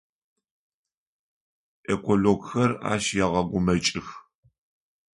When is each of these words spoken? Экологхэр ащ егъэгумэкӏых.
Экологхэр 1.93 2.71
ащ 2.91 3.05
егъэгумэкӏых. 3.23 4.07